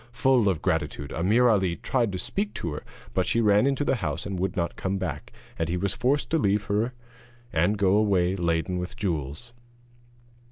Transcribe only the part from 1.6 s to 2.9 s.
tried to speak to her,